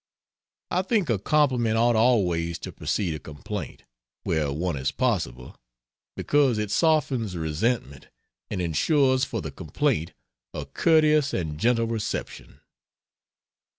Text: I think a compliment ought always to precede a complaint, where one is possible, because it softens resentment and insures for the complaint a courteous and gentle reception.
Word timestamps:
I 0.71 0.81
think 0.81 1.11
a 1.11 1.19
compliment 1.19 1.77
ought 1.77 1.95
always 1.95 2.57
to 2.57 2.71
precede 2.71 3.13
a 3.13 3.19
complaint, 3.19 3.83
where 4.23 4.51
one 4.51 4.75
is 4.75 4.89
possible, 4.91 5.55
because 6.15 6.57
it 6.57 6.71
softens 6.71 7.37
resentment 7.37 8.07
and 8.49 8.63
insures 8.63 9.25
for 9.25 9.43
the 9.43 9.51
complaint 9.51 10.13
a 10.55 10.65
courteous 10.65 11.35
and 11.35 11.59
gentle 11.59 11.85
reception. 11.85 12.61